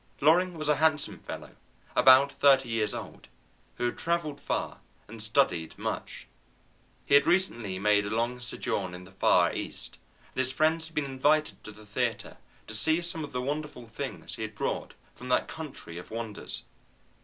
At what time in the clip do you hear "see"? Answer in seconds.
12.73-12.99